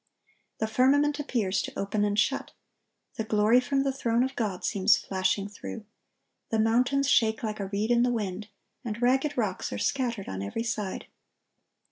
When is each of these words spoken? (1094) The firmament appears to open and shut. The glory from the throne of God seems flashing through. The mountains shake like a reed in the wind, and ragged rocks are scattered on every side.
(1094) 0.57 0.57
The 0.57 0.73
firmament 1.13 1.19
appears 1.19 1.61
to 1.61 1.77
open 1.79 2.03
and 2.03 2.17
shut. 2.17 2.53
The 3.17 3.23
glory 3.23 3.59
from 3.59 3.83
the 3.83 3.91
throne 3.93 4.23
of 4.23 4.35
God 4.35 4.65
seems 4.65 4.97
flashing 4.97 5.47
through. 5.47 5.85
The 6.49 6.57
mountains 6.57 7.07
shake 7.07 7.43
like 7.43 7.59
a 7.59 7.67
reed 7.67 7.91
in 7.91 8.01
the 8.01 8.09
wind, 8.11 8.47
and 8.83 8.99
ragged 8.99 9.37
rocks 9.37 9.71
are 9.71 9.77
scattered 9.77 10.27
on 10.27 10.41
every 10.41 10.63
side. 10.63 11.05